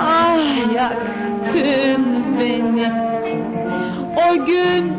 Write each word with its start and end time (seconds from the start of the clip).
ah 0.00 0.74
yaktın 0.74 2.06
beni. 2.40 2.92
O 4.16 4.46
gün 4.46 4.92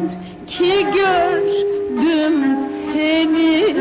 ki 0.48 0.86
gördüm 0.94 2.58
seni 2.94 3.78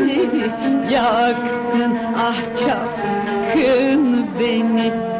yaktın. 0.93 1.97
Ah 2.17 2.41
çapkın 2.55 4.25
beni 4.39 5.16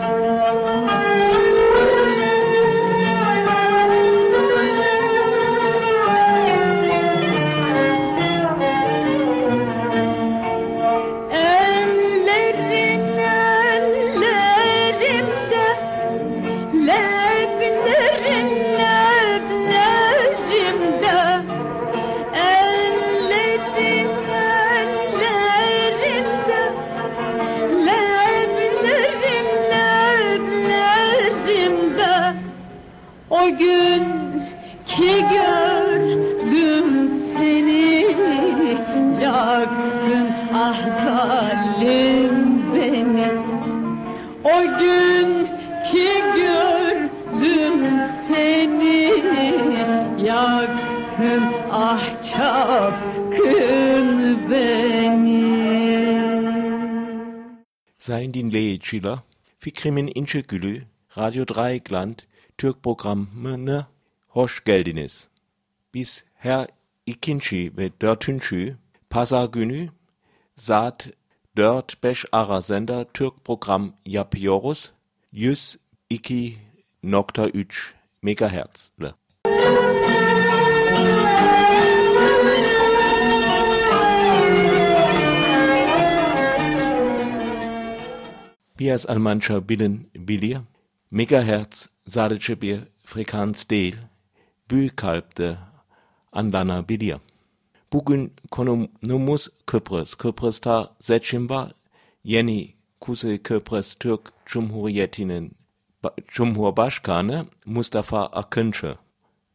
Sayın 58.08 58.34
dinleyiciler, 58.34 59.20
Fikrimin 59.60 60.12
İnce 60.16 60.44
Radyo 61.18 61.48
Dreieckland, 61.48 62.16
Türk 62.58 62.84
programını 62.84 63.86
hoş 64.28 64.64
geldiniz. 64.64 65.28
Biz 65.94 66.26
her 66.36 66.68
ikinci 67.06 67.78
ve 67.78 67.92
dördüncü 68.02 68.78
pazar 69.10 69.46
günü 69.46 69.90
saat 70.56 71.10
4-5 71.58 72.26
arasında 72.32 73.06
Türk 73.14 73.46
program 73.46 73.94
yapıyoruz. 74.06 74.92
102.3 75.34 77.94
MHz. 78.22 78.92
Ile. 88.80 88.90
Bias 88.90 89.10
Almanca 89.10 89.70
bilin 89.70 90.10
bilir, 90.16 90.58
megahertz 91.12 91.90
sadece 92.08 92.62
bir 92.62 92.80
frekans 93.04 93.70
değil, 93.70 93.96
büyükalpte 94.72 95.58
anlana 96.32 96.90
bilir. 96.90 97.18
Bugün 97.94 98.34
konumuz 98.52 99.50
Kıbrıs. 99.66 100.16
Kıbrıs'ta 100.16 100.96
seçim 101.02 101.50
var. 101.50 101.72
Yeni 102.24 102.74
Kuzey 103.02 103.38
Kıbrıs 103.38 103.96
Türk 103.96 104.22
Cumhuriyeti'nin 104.46 105.52
ba- 106.04 106.24
Cumhurbaşkanı 106.28 107.46
Mustafa 107.66 108.26
Akıncı. 108.26 108.96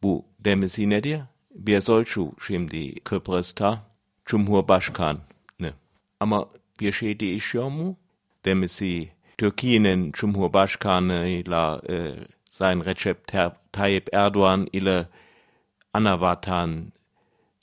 Bu 0.03 0.25
demesi 0.39 0.89
nedir? 0.89 1.21
Bir 1.55 1.81
solcu 1.81 2.31
şimdi 2.47 2.99
Kıbrıs'ta 2.99 3.83
Cumhurbaşkanı. 4.25 5.19
Ama 6.19 6.49
bir 6.79 6.91
şey 6.91 7.19
değişiyor 7.19 7.69
mu? 7.69 7.97
Demesi 8.45 9.09
Türkiye'nin 9.37 10.11
Cumhurbaşkanıyla 10.11 11.81
e, 11.89 12.11
Sayın 12.49 12.85
Recep 12.85 13.27
Tayyip 13.73 14.09
Erdoğan 14.13 14.67
ile 14.73 15.05
ana 15.93 16.21
vatan 16.21 16.93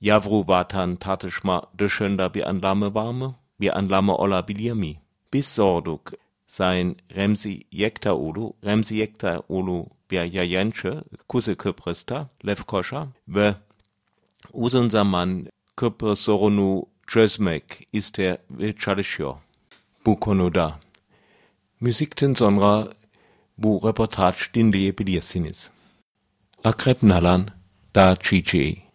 Yavru 0.01 0.49
vatan 0.49 0.97
tartışma 0.97 1.63
dışında 1.79 2.35
bir 2.35 2.49
anlamı 2.49 2.95
var 2.95 3.13
mı? 3.13 3.35
Bir 3.61 3.79
anlamı 3.79 4.17
olabilir 4.17 4.73
mi? 4.73 5.01
Biz 5.33 5.47
sorduk 5.47 6.13
Sayın 6.47 6.97
Remzi 7.17 7.63
Yektaoğlu, 7.73 8.55
Remzi 8.65 8.97
Yektaoğlu 8.97 9.87
bir 10.11 10.33
yayıncı 10.33 11.05
Kuzey 11.29 11.55
Kıbrıs'ta, 11.55 12.29
Lefkoşa 12.47 13.09
ve 13.29 13.55
uzun 14.53 14.89
zaman 14.89 15.47
Kıbrıs 15.77 16.21
sorunu 16.21 16.87
çözmek 17.07 17.89
ister 17.93 18.37
ve 18.51 18.77
çalışıyor 18.77 19.35
bu 20.07 20.21
konuda. 20.21 20.81
Müzikten 21.81 22.35
sonra 22.35 22.89
bu 23.59 23.81
röportaj 23.85 24.55
dinleyebilirsiniz. 24.55 25.71
Akrep 26.65 27.03
Nalan, 27.03 27.49
Da 27.95 28.17
Chichi. 28.21 28.90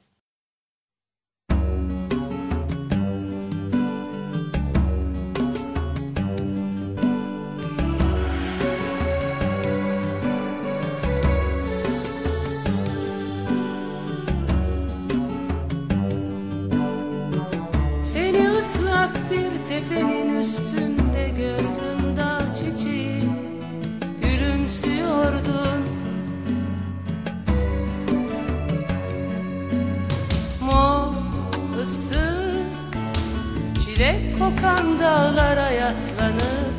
Kokan 34.45 34.99
dağlara 34.99 35.69
yaslanıp 35.69 36.75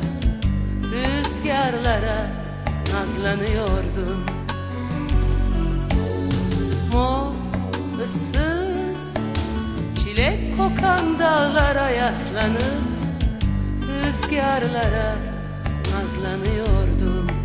Rüzgarlara 0.83 2.27
nazlanıyordun 2.93 4.25
Mor, 6.93 7.33
ıssız 8.03 9.13
Çilek 9.95 10.57
kokan 10.57 11.19
dağlara 11.19 11.89
yaslanıp 11.89 12.83
Rüzgarlara 13.81 15.15
nazlanıyordum 15.93 17.36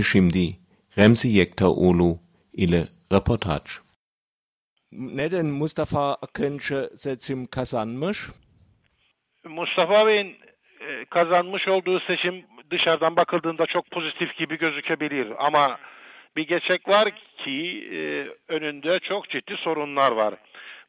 Ve 0.00 0.04
şimdi 0.04 0.56
Remzi 0.98 1.28
Yektaoğlu 1.28 2.18
ile 2.52 2.82
röportaj. 3.12 3.62
Neden 4.92 5.46
Mustafa 5.46 6.14
Akıncı 6.14 6.90
seçim 6.96 7.46
kazanmış? 7.46 8.28
Mustafa 9.44 10.06
Bey'in 10.06 10.36
e, 10.80 11.04
kazanmış 11.04 11.68
olduğu 11.68 12.00
seçim 12.00 12.44
dışarıdan 12.70 13.16
bakıldığında 13.16 13.66
çok 13.66 13.90
pozitif 13.90 14.36
gibi 14.36 14.58
gözükebilir 14.58 15.32
ama 15.38 15.78
bir 16.36 16.48
gerçek 16.48 16.88
var 16.88 17.08
ki 17.44 17.88
e, 17.92 17.98
önünde 18.52 18.98
çok 18.98 19.30
ciddi 19.30 19.56
sorunlar 19.56 20.12
var. 20.12 20.34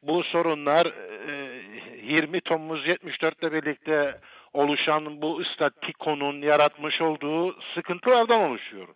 Bu 0.02 0.22
sorunlar 0.22 0.86
e, 1.28 1.60
20 2.02 2.40
Temmuz 2.40 2.88
74 2.88 3.42
ile 3.42 3.52
birlikte 3.52 4.20
oluşan 4.52 5.22
bu 5.22 5.44
statükonun 5.44 6.42
yaratmış 6.42 7.00
olduğu 7.00 7.56
sıkıntılardan 7.74 8.40
oluşuyor. 8.40 8.88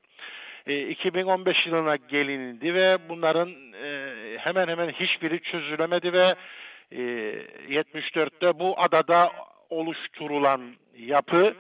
E, 0.66 0.88
2015 0.88 1.66
yılına 1.66 1.96
gelinildi 1.96 2.74
ve 2.74 2.98
bunların 3.08 3.50
e, 3.84 4.12
hemen 4.38 4.68
hemen 4.68 4.88
hiçbiri 4.88 5.42
çözülemedi 5.42 6.12
ve 6.12 6.34
e, 6.92 7.00
74'te 7.70 8.58
bu 8.58 8.74
adada 8.80 9.32
oluşturulan 9.70 10.60
yapı 10.98 11.54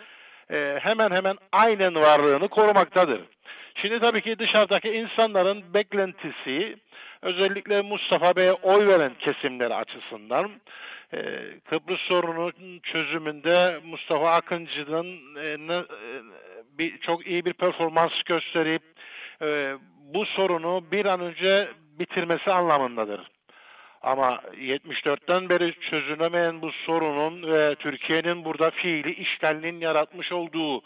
e, 0.50 0.78
hemen 0.82 1.10
hemen 1.10 1.36
aynen 1.52 1.94
varlığını 1.94 2.48
korumaktadır. 2.48 3.20
Şimdi 3.74 4.00
tabii 4.00 4.20
ki 4.20 4.38
dışarıdaki 4.38 4.88
insanların 4.88 5.74
beklentisi 5.74 6.76
özellikle 7.22 7.82
Mustafa 7.82 8.36
Bey'e 8.36 8.52
oy 8.52 8.86
veren 8.86 9.12
kesimler 9.18 9.70
açısından 9.70 10.50
Kıbrıs 11.64 12.00
sorununun 12.00 12.80
çözümünde 12.82 13.80
Mustafa 13.84 14.30
Akıncı'nın 14.30 15.36
e, 15.36 15.76
e, 16.84 16.98
çok 17.00 17.26
iyi 17.26 17.44
bir 17.44 17.52
performans 17.52 18.22
gösterip 18.22 18.82
e, 19.42 19.74
bu 20.14 20.26
sorunu 20.26 20.84
bir 20.92 21.06
an 21.06 21.20
önce 21.20 21.68
bitirmesi 21.98 22.50
anlamındadır. 22.50 23.30
Ama 24.02 24.40
74'ten 24.60 25.48
beri 25.48 25.74
çözülemeyen 25.80 26.62
bu 26.62 26.72
sorunun 26.72 27.52
ve 27.52 27.74
Türkiye'nin 27.74 28.44
burada 28.44 28.70
fiili 28.70 29.14
işgalinin 29.14 29.80
yaratmış 29.80 30.32
olduğu 30.32 30.82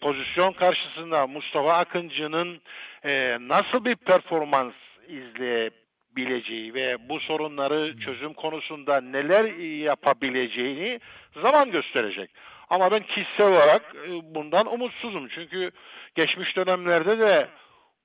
pozisyon 0.00 0.52
karşısında 0.52 1.26
Mustafa 1.26 1.72
Akıncı'nın 1.72 2.60
nasıl 3.48 3.84
bir 3.84 3.96
performans 3.96 4.72
izleyebileceği 6.16 6.74
ve 6.74 7.08
bu 7.08 7.20
sorunları 7.20 7.98
çözüm 7.98 8.34
konusunda 8.34 9.00
neler 9.00 9.44
yapabileceğini 9.84 11.00
zaman 11.42 11.70
gösterecek. 11.70 12.30
Ama 12.70 12.90
ben 12.90 13.02
kişisel 13.02 13.48
olarak 13.48 13.94
e, 14.06 14.34
bundan 14.34 14.72
umutsuzum. 14.72 15.28
Çünkü 15.28 15.70
geçmiş 16.14 16.56
dönemlerde 16.56 17.18
de 17.18 17.48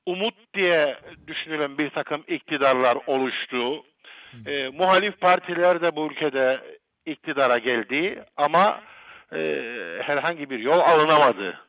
umut 0.06 0.36
diye 0.54 0.98
düşünülen 1.28 1.78
bir 1.78 1.90
takım 1.90 2.24
iktidarlar 2.28 2.98
oluştu. 3.08 3.84
E, 4.46 4.70
muhalif 4.70 5.22
partiler 5.22 5.82
de 5.82 5.96
bu 5.96 6.08
ülkede 6.08 6.60
iktidara 7.06 7.58
geldi 7.58 8.24
ama 8.38 8.82
e, 9.34 9.40
herhangi 10.02 10.50
bir 10.50 10.60
yol 10.60 10.80
alınamadı. 10.80 11.60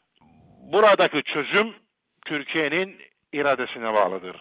Buradaki 0.72 1.22
çözüm 1.22 1.74
Türkiye'nin 2.26 2.98
iradesine 3.32 3.94
bağlıdır. 3.94 4.36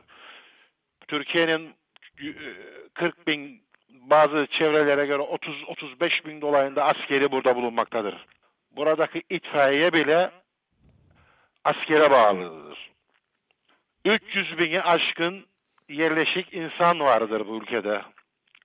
Türkiye'nin 1.07 1.75
40 2.93 3.27
bin 3.27 3.61
bazı 3.89 4.47
çevrelere 4.47 5.05
göre 5.05 5.21
30-35 5.21 6.25
bin 6.25 6.41
dolayında 6.41 6.83
askeri 6.85 7.31
burada 7.31 7.55
bulunmaktadır. 7.55 8.25
Buradaki 8.71 9.23
itfaiye 9.29 9.93
bile 9.93 10.31
askere 11.63 12.11
bağlıdır. 12.11 12.91
300 14.05 14.57
bini 14.57 14.81
aşkın 14.81 15.45
yerleşik 15.89 16.53
insan 16.53 16.99
vardır 16.99 17.47
bu 17.47 17.57
ülkede. 17.57 18.01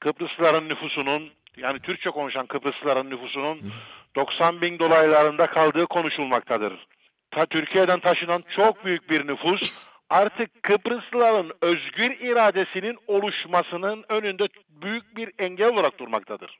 Kıbrıslıların 0.01 0.69
nüfusunun 0.69 1.31
yani 1.57 1.81
Türkçe 1.81 2.11
konuşan 2.11 2.47
Kıbrıslıların 2.47 3.11
nüfusunun 3.11 3.73
90 4.17 4.61
bin 4.61 4.79
dolaylarında 4.79 5.47
kaldığı 5.47 5.87
konuşulmaktadır. 5.87 6.87
Ta 7.31 7.47
Türkiye'den 7.47 8.01
taşınan 8.01 8.45
çok 8.57 8.85
büyük 8.85 9.11
bir 9.11 9.27
nüfus 9.27 9.91
artık 10.11 10.63
Kıbrıslıların 10.63 11.53
özgür 11.63 12.11
iradesinin 12.11 12.99
oluşmasının 13.07 14.05
önünde 14.09 14.49
büyük 14.69 15.17
bir 15.17 15.33
engel 15.39 15.69
olarak 15.73 15.99
durmaktadır. 15.99 16.59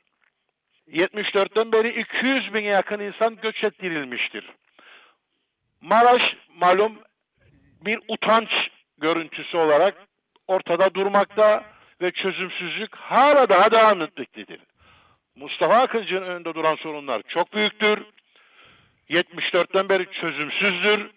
74'ten 0.87 1.71
beri 1.71 1.99
200 2.01 2.53
bine 2.53 2.67
yakın 2.67 2.99
insan 2.99 3.35
göç 3.41 3.63
ettirilmiştir. 3.63 4.49
Maraş 5.81 6.35
malum 6.55 6.99
bir 7.85 7.99
utanç 8.07 8.69
görüntüsü 8.97 9.57
olarak 9.57 9.97
ortada 10.47 10.93
durmakta 10.93 11.63
ve 12.01 12.11
çözümsüzlük 12.11 12.95
hala 12.95 13.49
daha 13.49 13.71
devam 13.71 14.01
etmektedir. 14.01 14.59
Mustafa 15.35 15.75
Akıncı'nın 15.75 16.27
önünde 16.27 16.53
duran 16.53 16.75
sorunlar 16.75 17.21
çok 17.27 17.53
büyüktür. 17.53 17.99
74'ten 19.09 19.89
beri 19.89 20.11
çözümsüzdür. 20.11 21.09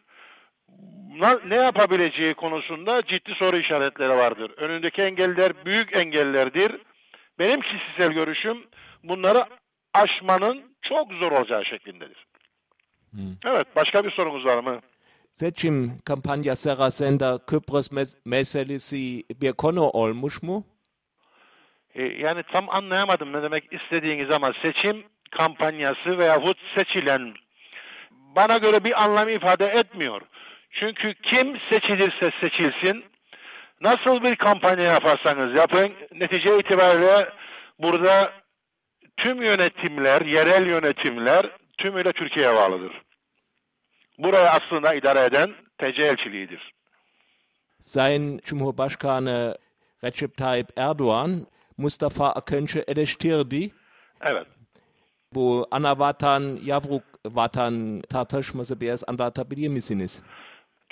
Ne 1.46 1.56
yapabileceği 1.56 2.34
konusunda 2.34 3.02
ciddi 3.02 3.32
soru 3.34 3.56
işaretleri 3.56 4.10
vardır. 4.10 4.50
Önündeki 4.56 5.02
engeller 5.02 5.64
büyük 5.64 5.96
engellerdir. 5.96 6.72
Benim 7.38 7.60
kişisel 7.60 8.12
görüşüm 8.12 8.66
bunları 9.02 9.44
aşmanın 9.94 10.62
çok 10.82 11.12
zor 11.12 11.32
olacağı 11.32 11.64
şeklindedir. 11.64 12.26
Evet, 13.44 13.66
başka 13.76 14.04
bir 14.04 14.10
sorunuz 14.10 14.44
var 14.44 14.58
mı? 14.58 14.80
Seçim 15.32 15.98
kampanya 16.04 16.56
sırasında 16.56 17.38
Kıbrıs 17.46 17.92
mes- 17.92 18.16
meselesi 18.24 19.24
bir 19.40 19.52
konu 19.52 19.80
olmuş 19.82 20.42
mu? 20.42 20.64
E, 21.94 22.02
yani 22.04 22.42
tam 22.52 22.70
anlayamadım 22.70 23.32
ne 23.32 23.42
demek 23.42 23.64
istediğiniz 23.72 24.30
ama 24.30 24.52
seçim 24.64 25.04
kampanyası 25.30 26.18
veyahut 26.18 26.58
seçilen 26.76 27.34
bana 28.10 28.56
göre 28.56 28.84
bir 28.84 29.04
anlam 29.04 29.28
ifade 29.28 29.66
etmiyor. 29.66 30.20
Çünkü 30.74 31.14
kim 31.14 31.60
seçilirse 31.70 32.30
seçilsin 32.40 33.04
nasıl 33.80 34.22
bir 34.22 34.36
kampanya 34.36 34.92
yaparsanız 34.92 35.58
yapın 35.58 35.92
netice 36.12 36.58
itibariyle 36.58 37.28
burada 37.78 38.32
tüm 39.16 39.42
yönetimler, 39.42 40.20
yerel 40.20 40.66
yönetimler 40.66 41.50
tümüyle 41.78 42.12
Türkiye'ye 42.12 42.54
bağlıdır. 42.54 43.02
Burayı 44.18 44.50
aslında 44.50 44.94
idare 44.94 45.24
eden 45.24 45.54
TC 45.78 46.02
elçiliğidir. 46.02 46.74
Sayın 47.80 48.38
Cumhurbaşkanı 48.38 49.58
Recep 50.04 50.36
Tayyip 50.36 50.68
Erdoğan 50.76 51.46
Mustafa 51.78 52.30
Akıncı 52.30 52.84
eleştirdi. 52.88 53.70
Evet. 54.20 54.46
Bu 55.34 55.68
ana 55.70 55.98
vatan, 55.98 56.58
yavruk 56.64 57.02
vatan 57.26 58.00
tartışması 58.00 58.80
biraz 58.80 59.04
anlatabilir 59.06 59.68
misiniz? 59.68 60.22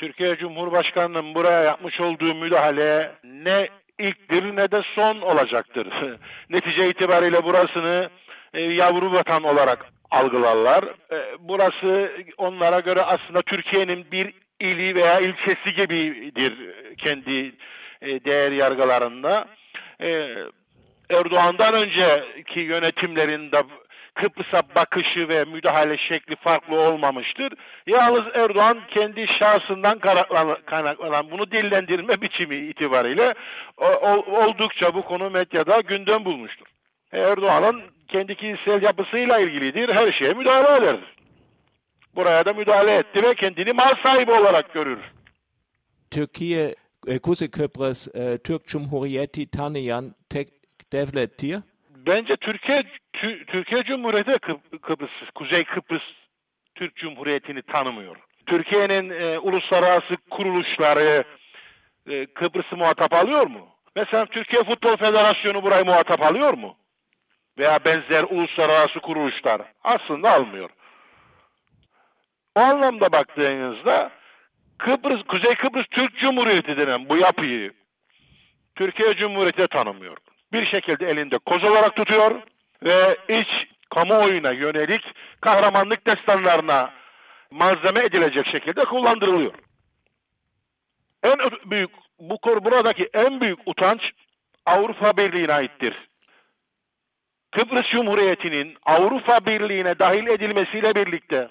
Türkiye 0.03 0.37
Cumhurbaşkanı'nın 0.37 1.35
buraya 1.35 1.63
yapmış 1.63 2.01
olduğu 2.01 2.35
müdahale 2.35 3.13
ne 3.25 3.69
ilktir 3.99 4.57
ne 4.57 4.71
de 4.71 4.83
son 4.95 5.21
olacaktır. 5.21 5.89
Netice 6.51 6.89
itibariyle 6.89 7.45
burasını 7.45 8.11
e, 8.55 8.63
yavru 8.63 9.13
vatan 9.13 9.43
olarak 9.43 9.87
algılarlar. 10.11 10.85
E, 10.85 11.37
burası 11.41 12.13
onlara 12.37 12.81
göre 12.81 13.03
aslında 13.03 13.43
Türkiye'nin 13.43 14.07
bir 14.13 14.35
ili 14.61 14.95
veya 14.95 15.21
ilçesi 15.21 15.75
gibidir 15.77 16.55
kendi 16.99 17.55
e, 18.03 18.25
değer 18.25 18.53
yargılarında. 18.53 19.45
E, 20.01 20.35
Erdoğan'dan 21.11 21.75
önceki 21.75 22.61
yönetimlerinde 22.61 23.63
Kıbrıs'a 24.15 24.63
bakışı 24.77 25.29
ve 25.29 25.45
müdahale 25.45 25.99
şekli 25.99 26.37
farklı 26.37 26.81
olmamıştır. 26.81 27.53
Yalnız 27.87 28.23
Erdoğan 28.35 28.79
kendi 28.95 29.29
şahsından 29.29 29.99
kaynaklanan, 30.67 31.31
bunu 31.31 31.51
dillendirme 31.51 32.21
biçimi 32.21 32.55
itibariyle 32.57 33.35
o- 33.77 34.45
oldukça 34.47 34.95
bu 34.95 35.03
konu 35.05 35.31
medyada 35.31 35.81
gündem 35.81 36.25
bulmuştur. 36.25 36.67
Erdoğan'ın 37.13 37.83
kendi 38.09 38.35
kişisel 38.35 38.83
yapısıyla 38.83 39.39
ilgilidir. 39.39 39.95
Her 39.95 40.13
şeye 40.13 40.33
müdahale 40.33 40.77
eder. 40.77 40.97
Buraya 42.17 42.45
da 42.45 42.53
müdahale 42.53 42.95
etti 42.95 43.23
ve 43.23 43.35
kendini 43.35 43.73
mal 43.73 43.93
sahibi 44.05 44.31
olarak 44.33 44.75
görür. 44.75 44.99
Türkiye, 46.11 46.75
e, 47.07 47.19
Kuzey 47.19 47.51
Kıbrıs, 47.51 48.09
e, 48.15 48.39
Türk 48.39 48.67
Cumhuriyeti 48.67 49.51
tanıyan 49.51 50.15
tek 50.31 50.49
devlettir. 50.93 51.59
Bence 51.91 52.37
Türkiye 52.37 52.83
Tü- 53.15 53.47
Türkiye 53.47 53.83
Cumhuriyeti 53.83 54.31
Kıb- 54.31 54.79
Kıbrıs 54.83 55.11
Kuzey 55.35 55.65
Kıbrıs 55.65 56.03
Türk 56.75 56.97
Cumhuriyeti'ni 56.97 57.63
tanımıyor. 57.63 58.17
Türkiye'nin 58.47 59.11
e, 59.11 59.39
uluslararası 59.39 60.17
kuruluşları 60.31 61.25
e, 62.11 62.27
Kıbrıs'ı 62.27 62.77
muhatap 62.77 63.15
alıyor 63.15 63.47
mu? 63.47 63.69
Mesela 63.97 64.27
Türkiye 64.27 64.63
Futbol 64.63 64.97
Federasyonu 64.97 65.63
burayı 65.63 65.85
muhatap 65.85 66.23
alıyor 66.23 66.55
mu? 66.55 66.77
Veya 67.59 67.79
benzer 67.85 68.23
uluslararası 68.23 69.01
kuruluşlar 69.01 69.63
aslında 69.85 70.31
almıyor. 70.31 70.71
O 72.57 72.61
anlamda 72.61 73.13
baktığınızda 73.13 74.11
Kıbrıs, 74.79 75.23
Kuzey 75.29 75.55
Kıbrıs 75.55 75.85
Türk 75.91 76.19
Cumhuriyeti 76.19 76.77
denen 76.77 77.09
bu 77.09 77.17
yapıyı 77.17 77.73
Türkiye 78.75 79.15
Cumhuriyeti 79.15 79.59
de 79.59 79.67
tanımıyor. 79.67 80.17
Bir 80.53 80.65
şekilde 80.67 81.07
elinde 81.07 81.39
koz 81.39 81.65
olarak 81.65 81.97
tutuyor 81.97 82.43
ve 82.85 83.17
iç 83.29 83.67
kamuoyuna 83.95 84.51
yönelik 84.51 85.03
kahramanlık 85.41 86.07
destanlarına 86.07 86.91
malzeme 87.51 88.01
edilecek 88.01 88.47
şekilde 88.47 88.85
kullandırılıyor. 88.85 89.53
En 91.23 91.39
büyük 91.71 91.91
bu 92.19 92.39
buradaki 92.45 93.11
en 93.15 93.41
büyük 93.41 93.59
utanç 93.67 94.13
Avrupa 94.67 95.17
Birliği'ne 95.17 95.53
aittir. 95.53 96.09
Kıbrıs 97.51 97.87
Cumhuriyeti'nin 97.87 98.77
Avrupa 98.87 99.47
Birliği'ne 99.47 99.99
dahil 99.99 100.27
edilmesiyle 100.27 100.95
birlikte 100.95 101.49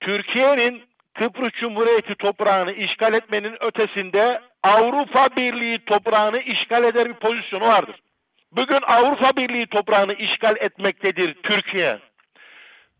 Türkiye'nin 0.00 0.82
Kıbrıs 1.14 1.52
Cumhuriyeti 1.60 2.14
toprağını 2.14 2.72
işgal 2.72 3.14
etmenin 3.14 3.56
ötesinde 3.60 4.40
Avrupa 4.62 5.28
Birliği 5.36 5.84
toprağını 5.84 6.38
işgal 6.38 6.84
eder 6.84 7.08
bir 7.08 7.14
pozisyonu 7.14 7.64
vardır. 7.64 7.96
Bugün 8.52 8.80
Avrupa 8.86 9.36
Birliği 9.36 9.66
toprağını 9.66 10.12
işgal 10.12 10.56
etmektedir 10.56 11.34
Türkiye. 11.42 11.98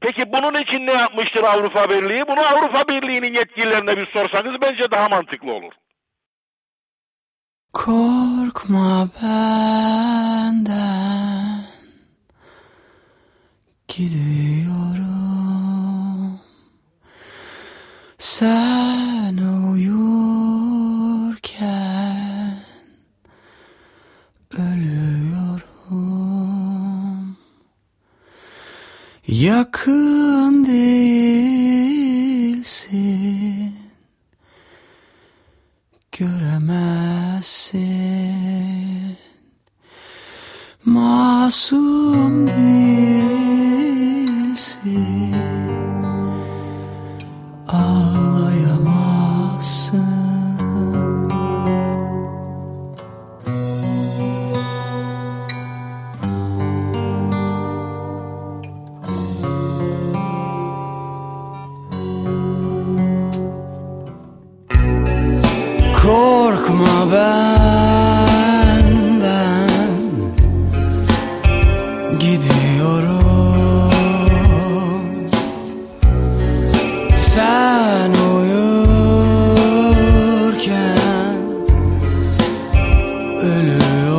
Peki 0.00 0.32
bunun 0.32 0.60
için 0.60 0.86
ne 0.86 0.92
yapmıştır 0.92 1.44
Avrupa 1.44 1.90
Birliği? 1.90 2.24
Bunu 2.28 2.40
Avrupa 2.40 2.88
Birliği'nin 2.88 3.34
yetkililerine 3.34 3.96
bir 3.96 4.06
sorsanız 4.06 4.60
bence 4.62 4.90
daha 4.90 5.08
mantıklı 5.08 5.52
olur. 5.52 5.72
Korkma 7.72 9.08
benden 9.22 10.70
Gidiyorum 13.88 15.20
Sen 18.18 19.36
uyurken 19.36 20.39
Yakın 29.40 30.64
değilsin. 30.64 31.40
Göremezsin. 36.12 37.80
Masum 40.84 42.46
değilsin 42.46 42.79
le 83.58 84.09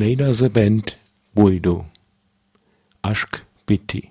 Nederlandse 0.00 0.54
Band 0.54 0.82
Buido. 1.36 1.84
Aşk 3.02 3.46
bitti. 3.68 4.02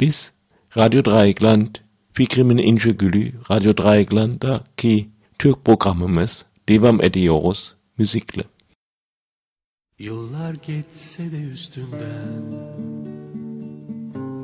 Biz 0.00 0.32
Radio 0.76 1.04
Dreieckland 1.04 1.68
fikrimin 2.12 2.58
ince 2.58 2.90
gülü 2.90 3.32
Radio 3.50 3.76
Dreieckland'daki 3.76 5.08
Türk 5.38 5.64
programımız 5.64 6.44
devam 6.68 7.02
ediyoruz 7.02 7.74
müzikle. 7.98 8.42
Yıllar 9.98 10.54
geçse 10.66 11.32
de 11.32 11.42
üstünden 11.42 12.42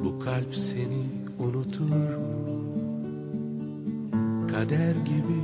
Bu 0.04 0.18
kalp 0.18 0.54
seni 0.56 1.06
unutur 1.38 1.90
mu? 1.90 2.60
Kader 4.48 4.92
gibi 4.92 5.40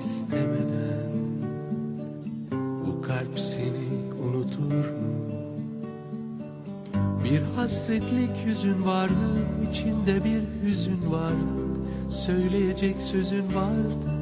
istemeden 0.00 1.12
Bu 2.86 3.02
kalp 3.02 3.40
seni 3.40 3.87
unutur 4.68 4.90
mu? 4.90 5.08
Bir 7.24 7.42
hasretlik 7.56 8.46
yüzün 8.46 8.84
vardı 8.84 9.46
içinde 9.70 10.24
bir 10.24 10.68
hüzün 10.68 11.12
vardı 11.12 11.78
Söyleyecek 12.08 13.02
sözün 13.02 13.54
vardı 13.54 14.18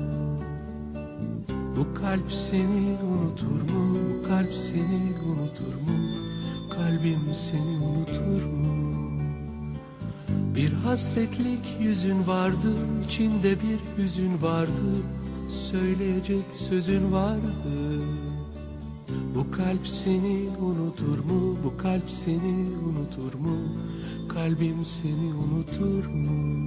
bu 1.76 1.94
kalp 1.94 2.32
seni 2.32 2.96
unutur 3.02 3.72
mu? 3.72 3.98
Bu 4.24 4.28
kalp 4.28 4.54
seni 4.54 5.14
unutur 5.26 5.74
mu? 5.87 5.96
Kalbim 6.70 7.35
seni 7.35 7.85
unutur 7.85 8.44
mu? 8.44 8.66
Bir 10.54 10.72
hasretlik 10.72 11.76
yüzün 11.80 12.26
vardı, 12.26 12.72
içinde 13.06 13.56
bir 13.61 14.02
hüzün 14.02 14.42
vardı. 14.42 15.02
Söyleyecek 15.48 16.44
sözün 16.52 17.12
vardı. 17.12 17.52
Bu 19.08 19.50
kalp 19.50 19.88
seni 19.88 20.48
unutur 20.60 21.18
mu? 21.18 21.56
Bu 21.64 21.76
kalp 21.76 22.10
seni 22.10 22.68
unutur 22.88 23.34
mu? 23.34 23.56
Kalbim 24.28 24.84
seni 24.84 25.34
unutur 25.34 26.06
mu? 26.06 26.66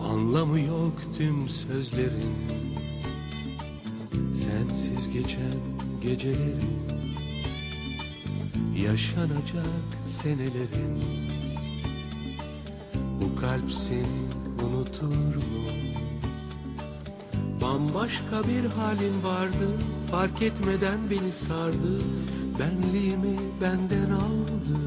Anlamı 0.00 0.60
yok 0.60 0.92
tüm 1.18 1.48
sözlerin 1.48 2.34
Sensiz 4.32 5.12
geçen 5.12 5.58
gecelerin 6.02 6.82
Yaşanacak 8.76 9.66
senelerin 10.02 11.02
Bu 13.20 13.40
kalp 13.40 13.72
seni 13.72 14.22
unutur 14.66 15.36
mu? 15.36 15.62
Bambaşka 17.62 18.42
bir 18.48 18.70
halin 18.70 19.22
vardı 19.22 19.68
Fark 20.12 20.42
etmeden 20.42 21.10
beni 21.10 21.32
sardı 21.32 21.98
Benliğimi 22.58 23.36
benden 23.60 24.10
aldı 24.10 24.78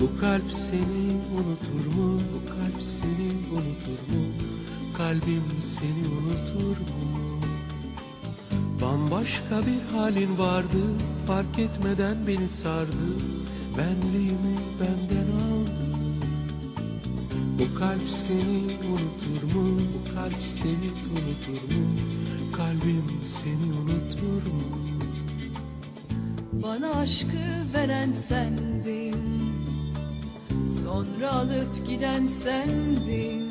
Bu 0.00 0.20
kalp 0.20 0.52
seni 0.52 1.20
unutur 1.34 1.96
mu? 1.96 2.18
Bu 2.34 2.48
kalp 2.48 2.82
seni 2.82 3.32
unutur 3.52 4.02
mu? 4.12 4.24
Kalbim 4.96 5.44
seni 5.60 6.08
unutur 6.08 6.76
mu? 6.76 7.40
Bambaşka 8.80 9.60
bir 9.66 9.96
halin 9.96 10.38
vardı 10.38 10.82
Fark 11.26 11.58
etmeden 11.58 12.16
beni 12.26 12.48
sardı 12.48 13.16
Benliğimi 13.78 14.56
benden 14.80 15.32
aldı 15.32 15.96
Bu 17.58 17.78
kalp 17.78 18.10
seni 18.10 18.76
unutur 18.88 19.56
mu? 19.56 19.78
Bu 19.78 20.14
kalp 20.14 20.42
seni 20.42 20.90
unutur 21.12 21.74
mu? 21.74 22.21
Kalbim 22.56 23.04
seni 23.26 23.72
unutur 23.72 24.42
mu? 24.52 24.62
Bana 26.52 26.90
aşkı 26.94 27.74
veren 27.74 28.12
sendin. 28.12 29.16
Sonra 30.82 31.32
alıp 31.32 31.86
giden 31.86 32.26
sendin. 32.26 33.50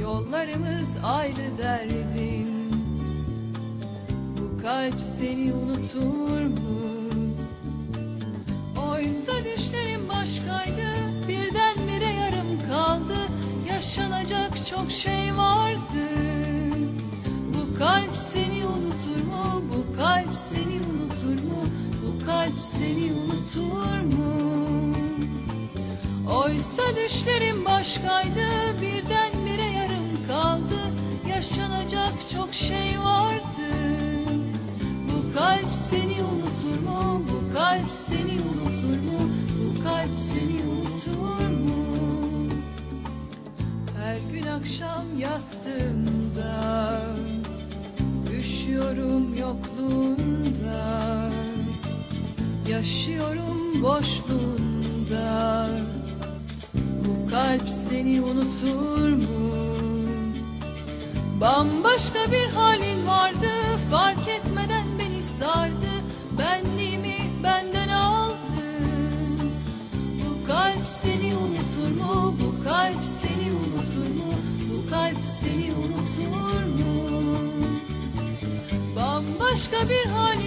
Yollarımız 0.00 0.96
ayrı 1.04 1.58
derdin. 1.58 2.48
Bu 4.36 4.62
kalp 4.62 5.00
seni 5.00 5.52
unutur 5.52 6.40
mu? 6.46 6.84
Oysa 8.90 9.32
düşlerim 9.44 10.08
başkaydı 10.08 10.94
Birdenbire 11.28 12.12
yarım 12.20 12.68
kaldı. 12.70 13.16
Yaşanacak 13.68 14.66
çok 14.66 14.90
şey 14.90 15.36
vardı 15.36 16.23
düşlerim 27.04 27.64
başkaydı 27.64 28.48
Birdenbire 28.82 29.66
yarım 29.76 30.26
kaldı 30.28 30.80
Yaşanacak 31.28 32.12
çok 32.32 32.54
şey 32.54 33.00
vardı 33.00 33.70
Bu 35.08 35.34
kalp 35.38 35.66
seni 35.90 36.16
unutur 36.22 36.88
mu? 36.88 37.22
Bu 37.28 37.54
kalp 37.54 37.90
seni 38.06 38.32
unutur 38.32 39.02
mu? 39.02 39.28
Bu 39.58 39.84
kalp 39.84 40.14
seni 40.14 40.62
unutur 40.72 41.48
mu? 41.48 41.86
Her 43.98 44.16
gün 44.32 44.46
akşam 44.46 45.04
yastığımda 45.18 47.00
Üşüyorum 48.40 49.34
yokluğunda 49.38 51.30
Yaşıyorum 52.68 53.82
boşluğunda 53.82 55.68
kalp 57.34 57.68
seni 57.68 58.20
unutur 58.20 59.08
mu? 59.08 59.54
Bambaşka 61.40 62.32
bir 62.32 62.46
halin 62.46 63.06
vardı 63.06 63.50
Fark 63.90 64.28
etmeden 64.28 64.86
beni 64.98 65.22
sardı 65.22 65.92
Benliğimi 66.38 67.18
benden 67.44 67.88
aldı 67.88 68.66
Bu 70.20 70.46
kalp 70.46 70.86
seni 71.02 71.36
unutur 71.36 72.02
mu? 72.02 72.34
Bu 72.40 72.64
kalp 72.64 73.04
seni 73.22 73.50
unutur 73.52 74.14
mu? 74.16 74.32
Bu 74.70 74.90
kalp 74.90 75.24
seni 75.40 75.72
unutur 75.74 76.64
mu? 76.64 77.10
Bambaşka 78.96 79.88
bir 79.88 80.06
halin 80.10 80.43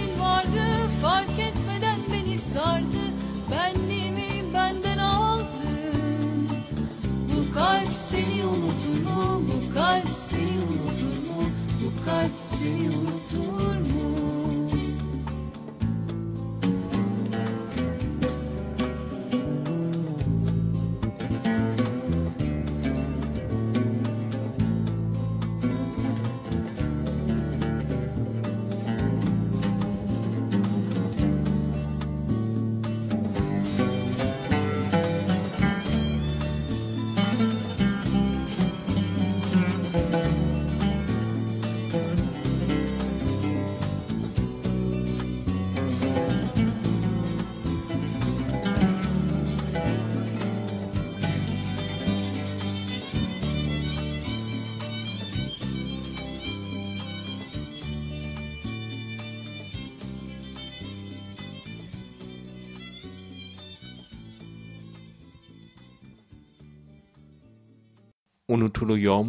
unutuluyor 68.78 69.24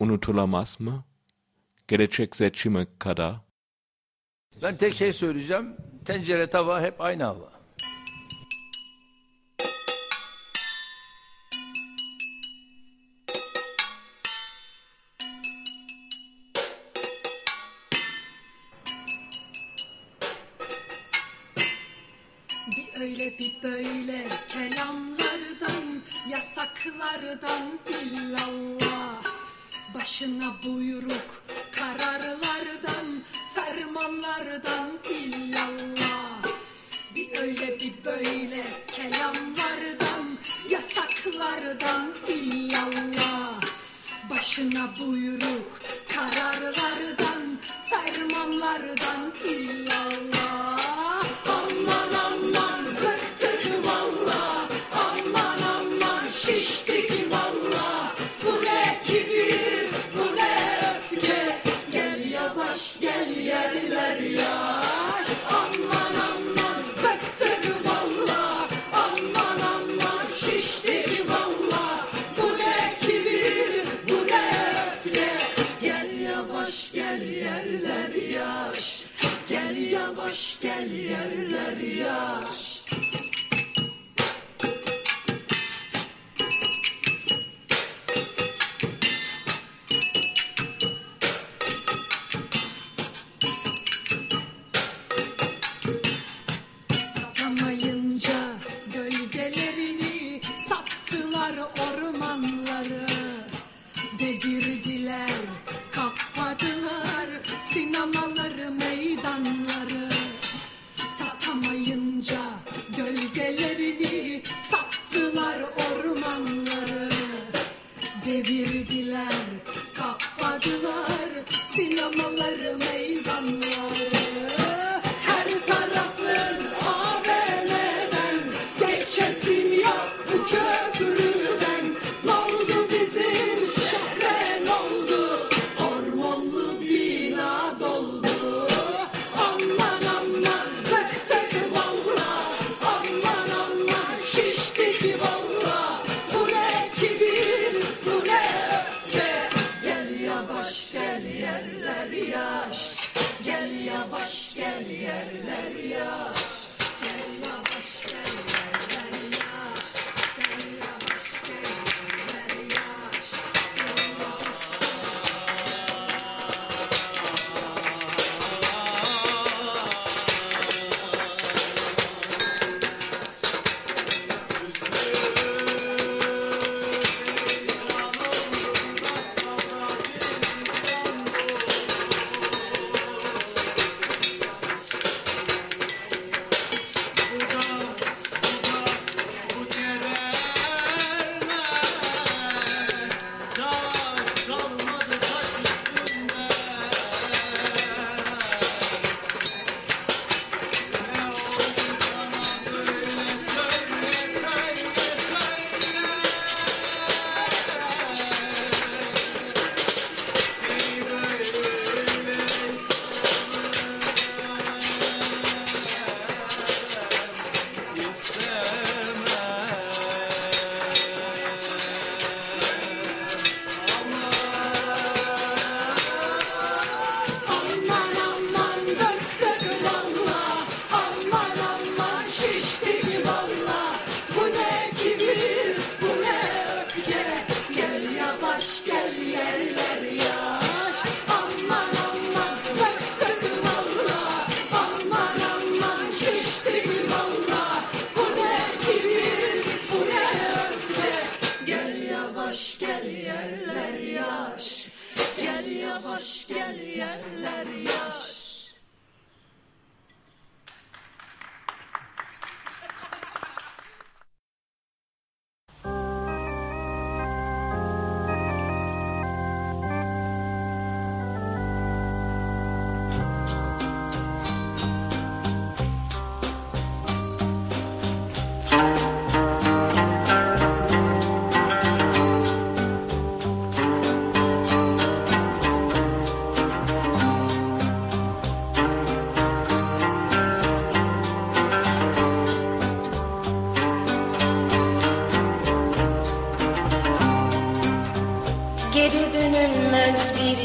unutulamaz 0.00 0.80
mı? 0.80 1.04
Gelecek 1.88 2.36
seçime 2.36 2.86
kadar. 2.98 3.34
Ben 4.62 4.76
tek 4.76 4.94
şey 4.94 5.12
söyleyeceğim. 5.12 5.76
Tencere 6.04 6.50
tava 6.50 6.80
hep 6.80 7.00
aynı 7.00 7.24
hava. 7.24 7.52
Bir 22.76 23.00
öyle 23.00 23.38
bir 23.38 23.62
böyle 23.62 24.24
kelamlar 24.48 25.31
yasaklardan 26.30 27.78
illallah. 27.88 29.22
Başına 29.94 30.54
buyruk 30.64 31.42
kararlardan 31.72 33.22
fermanlardan 33.54 34.90
illallah. 35.10 36.42
Bir 37.14 37.38
öyle 37.38 37.80
bir 37.80 38.04
böyle 38.04 38.64
kelamlardan 38.92 40.38
yasaklardan 40.70 42.14
illallah. 42.28 43.60
Başına 44.30 44.90
buyruk 45.00 45.80
kararlardan 46.14 47.58
fermanlardan 47.90 49.32
illallah. 49.44 50.31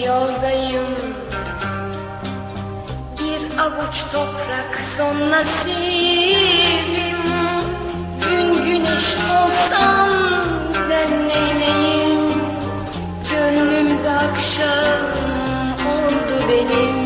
yoldayım. 0.08 0.88
Bir 3.20 3.58
avuç 3.60 4.04
toprak 4.12 4.82
son 4.98 5.32
nasibim. 5.32 7.18
Gün 8.22 8.54
güneş 8.66 9.08
olsam 9.38 10.10
ben 10.90 11.28
neyleyim? 11.28 12.34
Gönlümde 13.32 14.10
akşam 14.10 15.04
oldu 15.94 16.44
benim. 16.50 16.98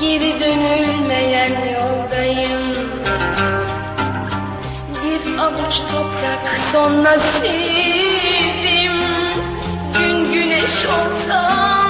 Geri 0.00 0.40
dönülmeyen 0.40 1.52
yoldayım. 1.74 2.62
Bir 5.04 5.38
avuç 5.38 5.76
toprak 5.92 6.58
son 6.72 7.04
nasibim. 7.04 7.65
Güneş 10.86 11.06
olsam 11.06 11.85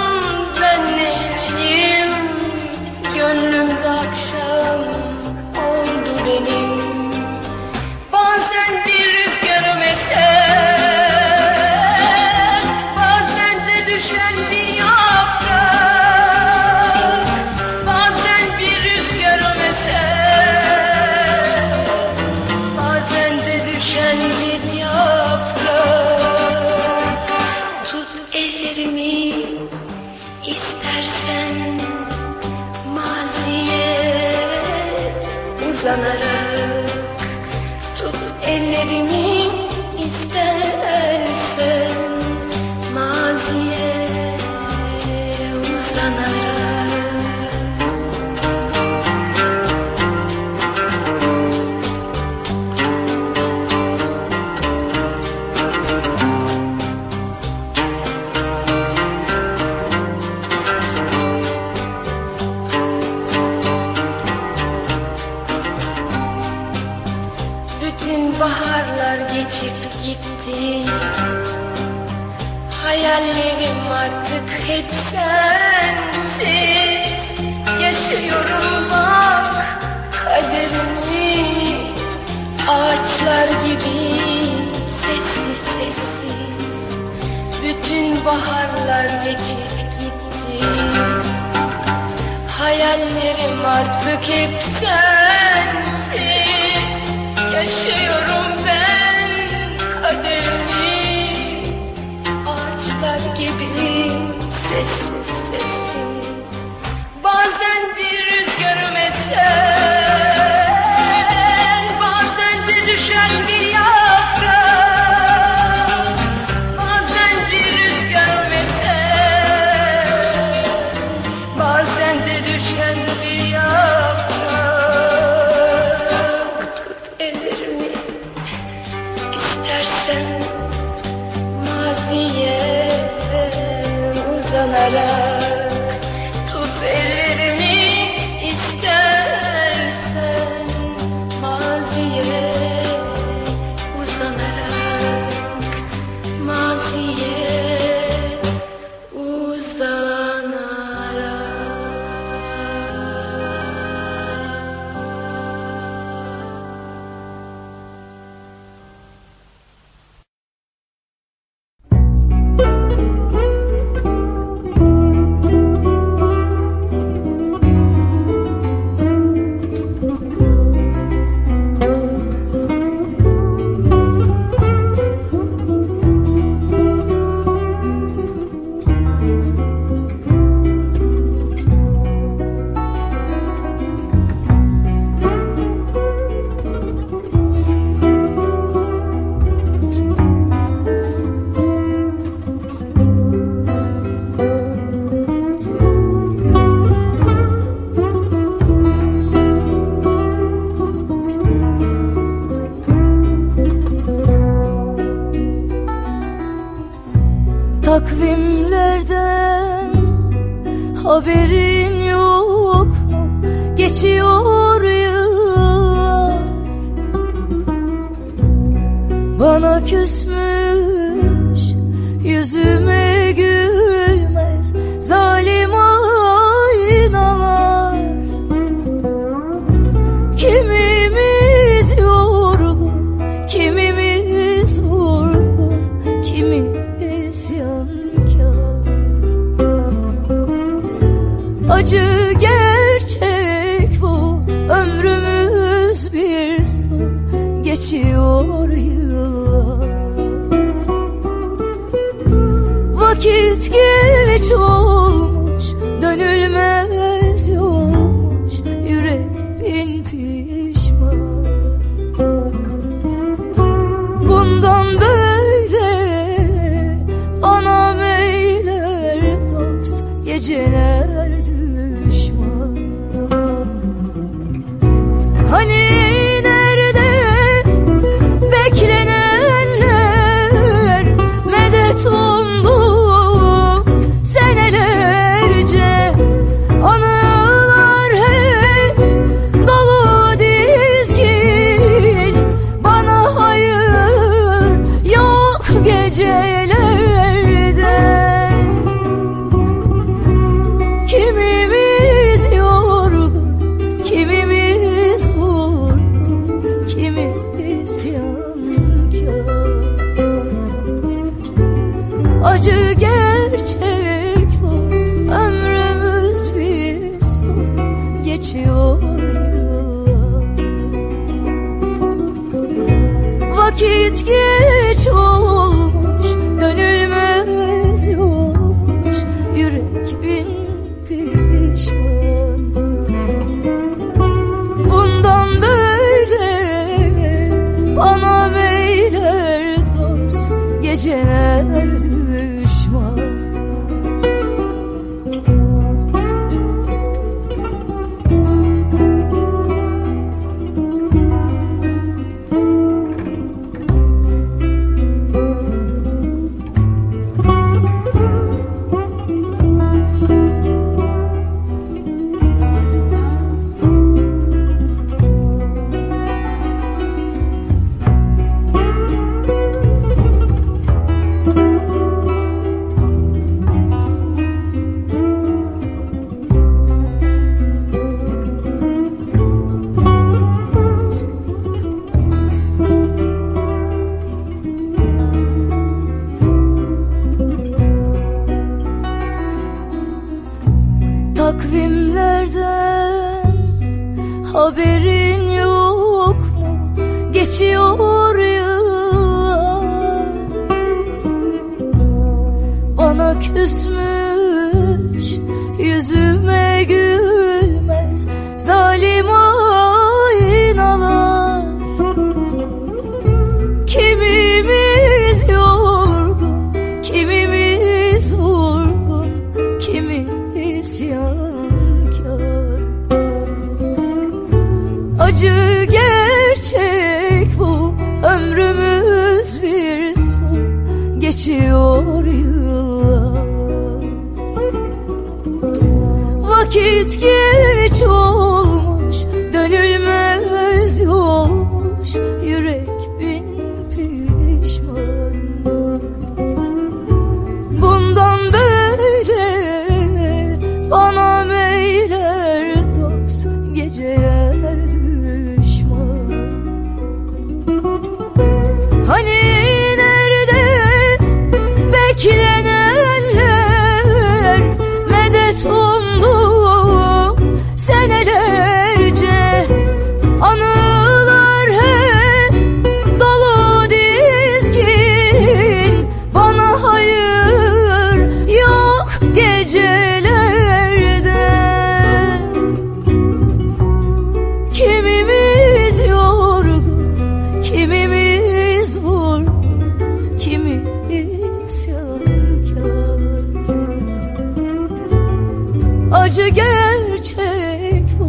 acı 496.36 496.48
gerçek 496.48 498.04
bu 498.18 498.28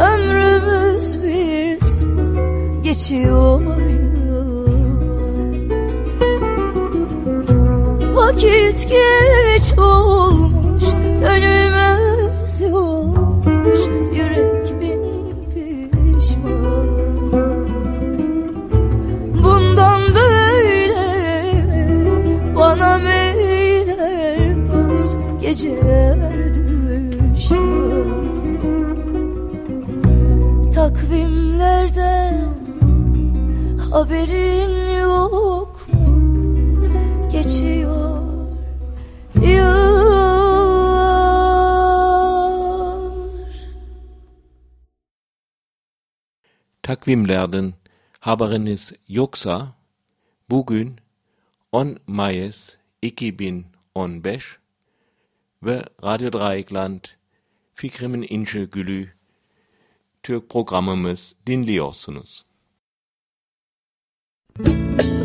Ömrümüz 0.00 1.22
bir 1.22 1.80
su 1.80 2.06
geçiyor. 2.82 3.62
Vakit 8.14 8.88
geçiyor 8.88 9.21
Haberin 33.92 35.00
yok 35.00 35.88
mu? 35.92 36.82
Geçiyor 37.32 38.22
yıllar. 39.34 40.72
Takvimlerden 46.82 47.74
haberiniz 48.20 48.92
yoksa 49.08 49.74
bugün 50.50 50.96
10 51.72 51.98
Mayıs 52.06 52.76
2015 53.02 54.58
ve 55.62 55.82
Radyo 56.04 56.32
Dreieckland 56.32 57.00
Fikrimin 57.74 58.26
İnce 58.30 58.64
Gülü 58.64 59.12
Türk 60.22 60.50
programımız 60.50 61.34
dinliyorsunuz. 61.46 62.51
Thank 64.58 65.02
you. 65.02 65.21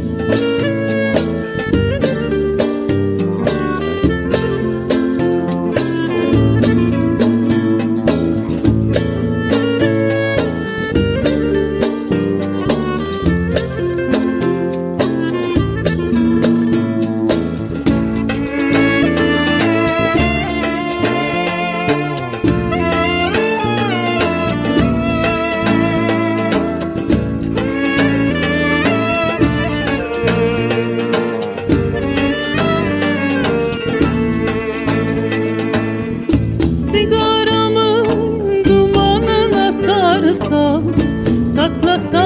Saklasın 41.67 42.16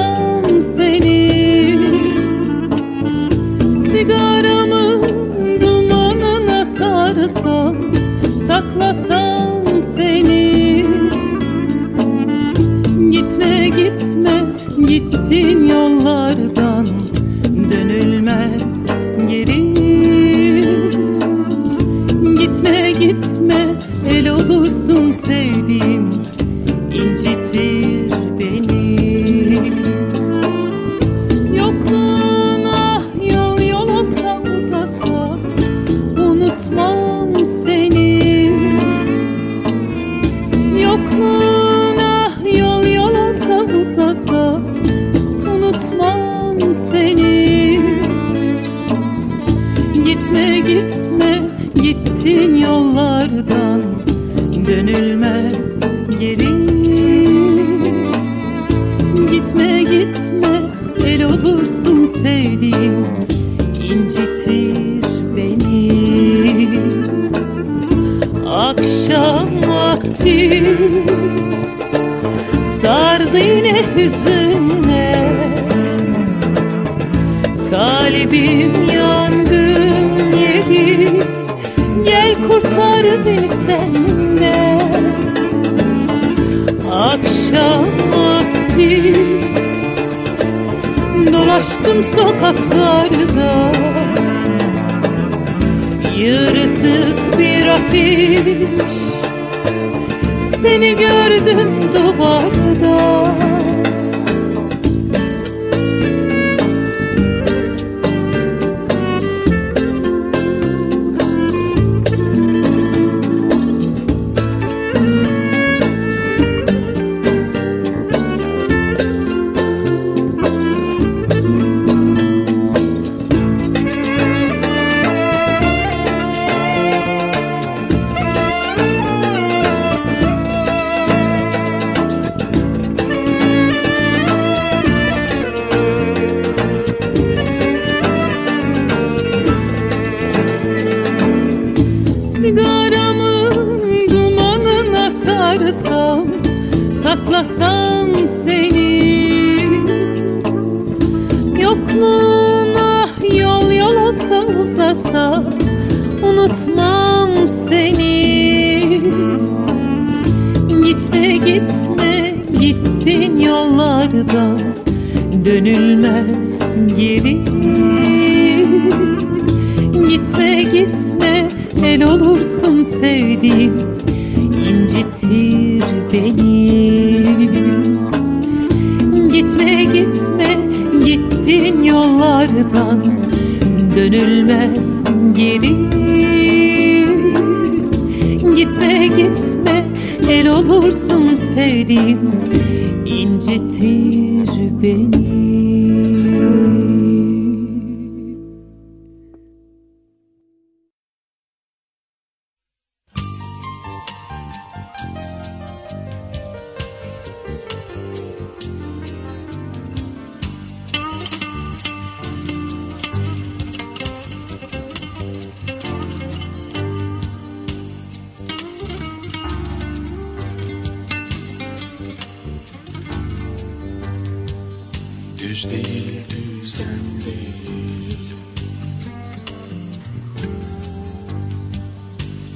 Barış 225.52 225.64
değil. 225.64 226.20
Düzen 226.30 227.22
değil 227.24 228.34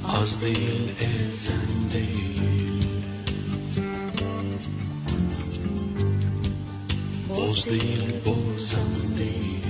Az 0.07 0.41
değil 0.41 0.91
ezen 0.99 1.91
değil. 1.93 2.41
Boz 7.29 7.65
değil 7.65 8.13
bozan 8.25 9.17
değil. 9.17 9.66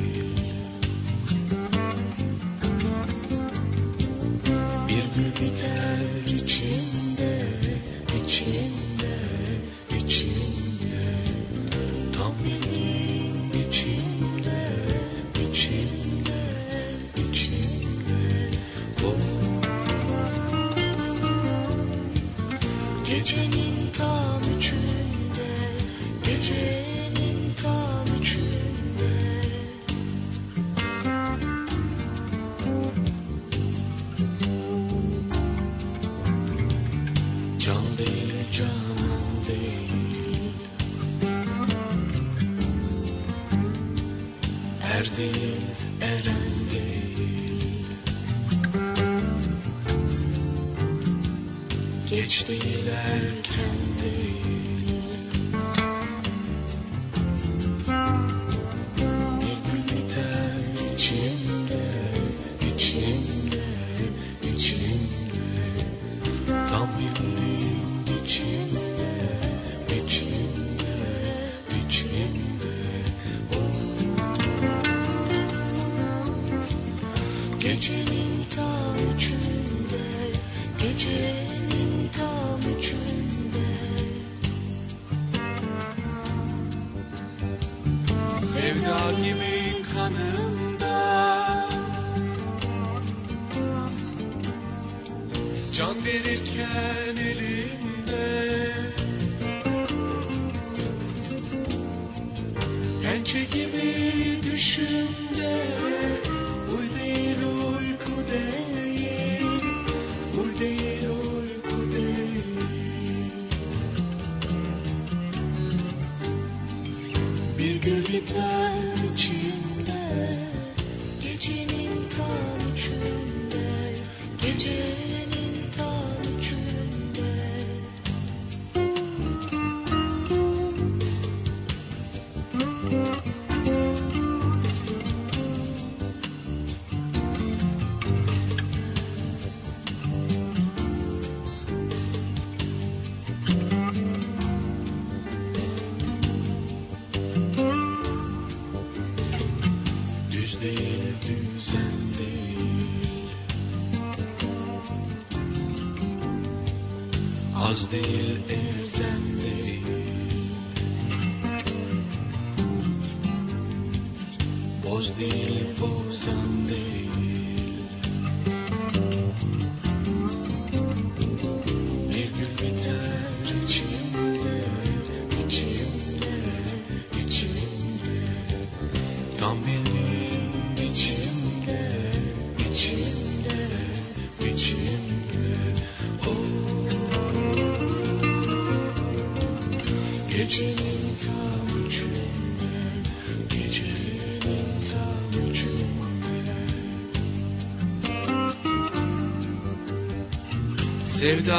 verirken 96.08 97.18
elimde. 97.18 99.07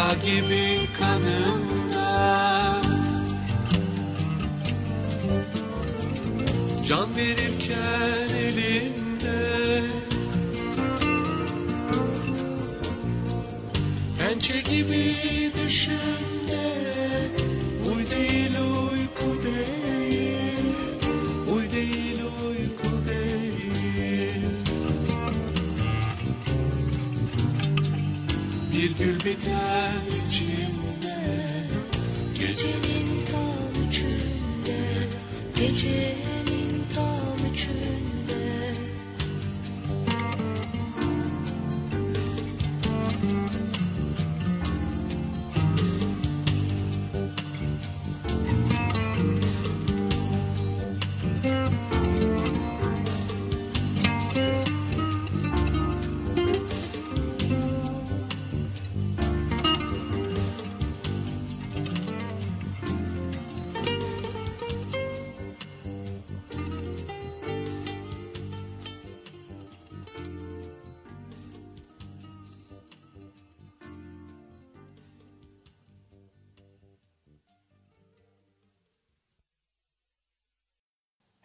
Sevda 0.09 0.25
gibi 0.27 0.89
kanımda. 0.99 2.09
Can 6.89 7.17
verirken 7.17 7.48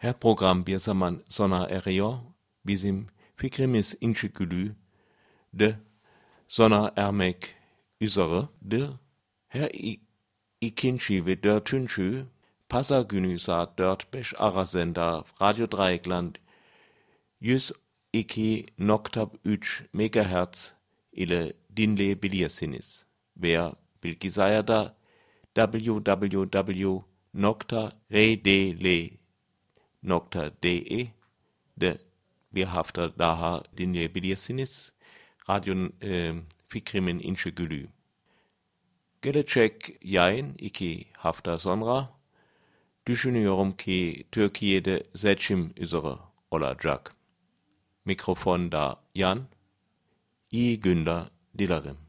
Her 0.04 0.12
program 0.12 0.66
bir 0.66 0.78
zaman 0.78 1.22
sona 1.28 1.66
eriyor. 1.66 2.14
Bizim 2.66 3.06
fikrimiz 3.36 3.94
inşigülü 4.00 4.74
de 5.54 5.74
sona 6.48 6.92
ermek 6.96 7.54
üzeredir. 8.00 8.90
Her 9.48 9.70
ikinci 10.60 11.26
ve 11.26 11.42
dördüncü 11.42 12.26
pazar 12.68 13.02
günü 13.02 13.38
saat 13.38 13.78
4-5 13.78 14.36
arasında 14.36 15.24
Radio 15.42 15.70
Dreieckland 15.70 16.34
102.3 17.42 19.82
MHz 19.92 20.72
ile 21.12 21.52
dinleyebilirsiniz. 21.76 23.04
Wer 23.34 23.72
bilgisayar 24.04 24.68
da 24.68 24.96
www.redele.de 30.04 31.24
de 31.80 31.98
bir 32.52 32.64
hafta 32.64 33.18
daha 33.18 33.62
dinleyebilirsiniz. 33.76 34.92
Radyo 35.50 35.88
e, 36.02 36.34
Fikrimin 36.68 37.18
İnşegülü. 37.18 37.88
Gelecek 39.22 39.98
yayın 40.02 40.54
iki 40.58 41.04
hafta 41.16 41.58
sonra 41.58 42.10
düşünüyorum 43.06 43.72
ki 43.72 44.24
Türkiye'de 44.32 45.06
seçim 45.14 45.72
üzere 45.76 46.14
olacak. 46.50 47.14
Mikrofonda 48.04 49.00
Jan, 49.14 49.46
iyi 50.50 50.80
günler 50.80 51.24
dilerim. 51.58 52.03